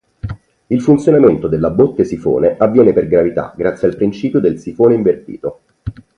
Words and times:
Il 0.65 0.81
funzionamento 0.81 1.47
della 1.47 1.69
botte 1.69 2.05
sifone 2.05 2.55
avviene 2.57 2.91
per 2.91 3.07
gravità 3.07 3.53
grazie 3.55 3.87
al 3.87 3.95
principio 3.95 4.39
del 4.39 4.57
sifone 4.57 4.95
invertito. 4.95 5.59